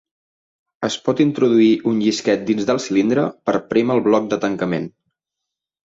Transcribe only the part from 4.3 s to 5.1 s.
de tancament.